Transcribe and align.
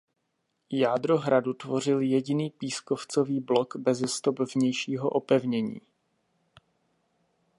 Jádro 0.71 1.17
hradu 1.17 1.53
tvořil 1.53 1.99
jediný 2.01 2.49
pískovcový 2.49 3.39
blok 3.39 3.75
beze 3.75 4.07
stop 4.07 4.35
vnějšího 4.55 5.09
opevnění. 5.09 5.81